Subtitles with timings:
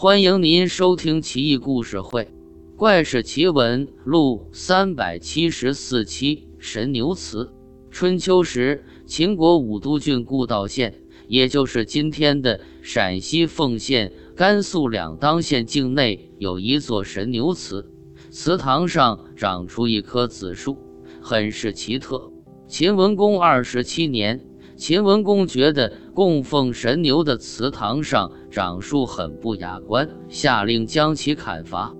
[0.00, 2.22] 欢迎您收听《奇异故事会·
[2.76, 7.52] 怪事奇闻录》三百七十四期神牛祠。
[7.90, 10.94] 春秋时，秦国武都郡故道县，
[11.26, 17.84] 也就是今天的陕西凤县、甘肃两当县境内，有一座神牛祠。
[18.30, 20.78] 祠堂上长出一棵紫树，
[21.20, 22.30] 很是奇特。
[22.68, 24.44] 秦文公二十七年。
[24.78, 31.92] 秦文公觉得供奉神牛的祠堂上长树很不雅观，下令将其砍伐。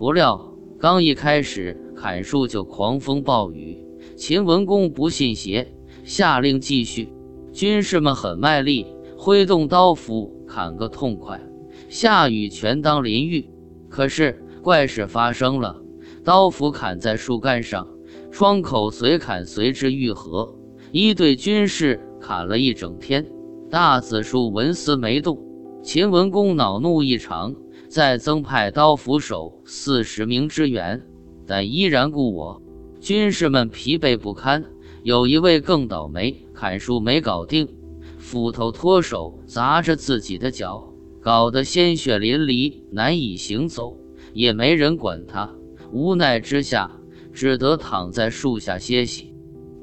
[0.00, 7.12] 不料刚一开始砍树就狂风暴雨，秦文公不信邪，下令继续。
[7.52, 8.84] 军士们很卖力，
[9.16, 11.40] 挥动刀斧砍个痛快。
[11.88, 13.48] 下雨全当淋浴，
[13.88, 15.80] 可是怪事发生了，
[16.24, 17.86] 刀斧砍在树干上，
[18.32, 20.52] 窗口随砍随之愈合。
[20.90, 22.00] 一队军士。
[22.24, 23.26] 砍了一整天，
[23.68, 25.38] 大紫树纹丝没动。
[25.82, 27.54] 秦文公恼怒异常，
[27.86, 31.02] 再增派刀斧手四十名支援，
[31.46, 32.62] 但依然故我。
[32.98, 34.64] 军士们疲惫不堪。
[35.02, 37.68] 有一位更倒霉，砍树没搞定，
[38.16, 43.98] 斧头脱手砸着自己的脚，搞得鲜血淋漓，难以行走。
[44.32, 45.54] 也没人管他，
[45.92, 46.90] 无奈之下，
[47.34, 49.33] 只得躺在树下歇息。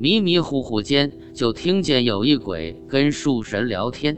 [0.01, 4.17] 迷迷糊糊间，就听见有一鬼跟树神聊天。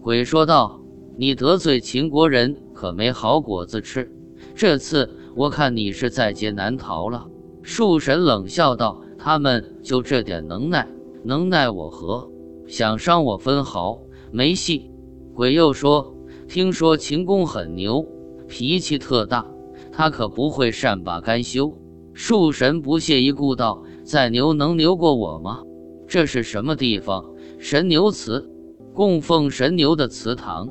[0.00, 0.80] 鬼说道
[1.18, 4.08] ：“你得罪秦国人，可没好果子吃。
[4.54, 7.26] 这次我看你是在劫难逃了。”
[7.62, 10.86] 树神冷笑道：“他们就这点能耐，
[11.24, 12.30] 能奈我何？
[12.68, 14.92] 想伤我分毫没戏。”
[15.34, 16.14] 鬼又说
[16.46, 18.06] ：“听说秦公很牛，
[18.46, 19.44] 脾气特大，
[19.90, 21.76] 他可不会善罢甘休。”
[22.14, 23.82] 树神不屑一顾道。
[24.04, 25.62] 再牛能牛过我吗？
[26.06, 27.24] 这是什么地方？
[27.58, 28.50] 神牛祠，
[28.92, 30.68] 供奉神牛的祠堂。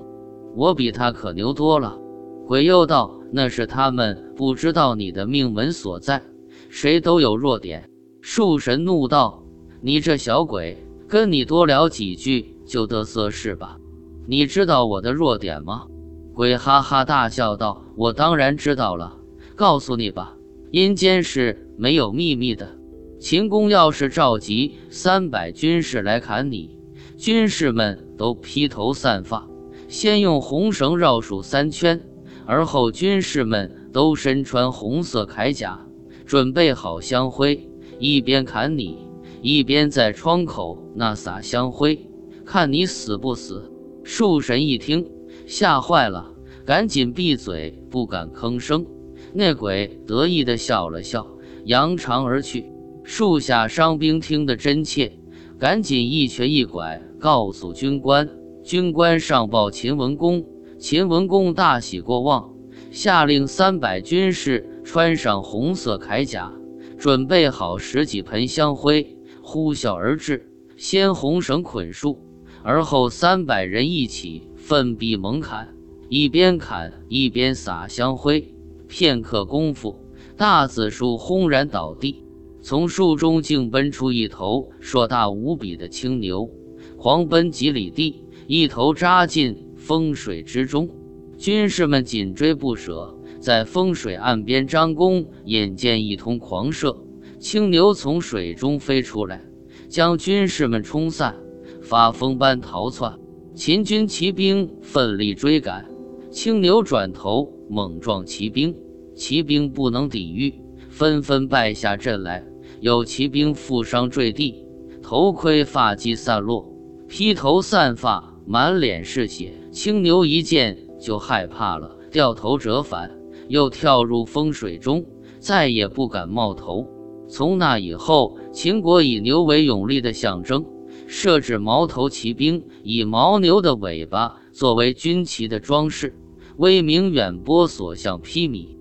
[0.56, 1.98] 我比他可牛多了。
[2.46, 6.22] 鬼又道：“那是他们不知道你的命门所在。
[6.70, 7.90] 谁都有弱点。”
[8.22, 9.44] 树神怒道
[9.82, 10.78] ：“你这小鬼，
[11.08, 13.80] 跟你多聊几句就得瑟是吧？
[14.28, 15.88] 你知道我的弱点吗？”
[16.36, 19.18] 鬼哈哈大笑道：“我当然知道了。
[19.56, 20.36] 告诉你吧，
[20.70, 22.78] 阴间是没有秘密的。”
[23.24, 26.78] 秦公要是召集三百军士来砍你，
[27.16, 29.48] 军士们都披头散发，
[29.88, 32.02] 先用红绳绕树三圈，
[32.46, 35.88] 而后军士们都身穿红色铠甲，
[36.26, 37.66] 准备好香灰，
[37.98, 39.08] 一边砍你，
[39.42, 42.06] 一边在窗口那撒香灰，
[42.44, 43.72] 看你死不死。
[44.04, 45.10] 树神一听，
[45.48, 46.30] 吓坏了，
[46.66, 48.86] 赶紧闭嘴，不敢吭声。
[49.34, 51.26] 那鬼得意地笑了笑，
[51.64, 52.66] 扬长而去。
[53.04, 55.20] 树下伤兵听得真切，
[55.60, 58.30] 赶紧一瘸一拐告诉军官。
[58.64, 60.46] 军官上报秦文公，
[60.80, 62.50] 秦文公大喜过望，
[62.92, 66.54] 下令三百军士穿上红色铠甲，
[66.98, 72.18] 准备好十几盆香灰，呼啸而至，先红绳捆树，
[72.64, 75.76] 而后三百人一起奋臂猛砍，
[76.08, 78.50] 一边砍一边撒香灰。
[78.88, 80.00] 片刻功夫，
[80.38, 82.24] 大紫树轰然倒地。
[82.66, 86.50] 从树中竟奔出一头硕大无比的青牛，
[86.96, 90.90] 狂奔几里地，一头扎进风水之中。
[91.38, 96.98] 军士们紧追不舍，在风水岸边张弓，引见一通狂射，
[97.38, 99.44] 青牛从水中飞出来，
[99.90, 101.36] 将军士们冲散，
[101.82, 103.20] 发疯般逃窜。
[103.54, 105.86] 秦军骑兵奋力追赶，
[106.32, 108.74] 青牛转头猛撞骑兵，
[109.14, 110.54] 骑兵不能抵御，
[110.90, 112.42] 纷纷败下阵来。
[112.84, 114.66] 有骑兵负伤坠地，
[115.02, 116.68] 头盔发髻散落，
[117.08, 119.54] 披头散发，满脸是血。
[119.72, 123.10] 青牛一见就害怕了，掉头折返，
[123.48, 125.06] 又跳入风水中，
[125.40, 126.86] 再也不敢冒头。
[127.30, 130.66] 从那以后，秦国以牛为勇力的象征，
[131.08, 136.20] 设置矛头骑兵，以牦牛的尾巴作为军旗的装饰，
[136.58, 138.76] 威名远播，所向披靡。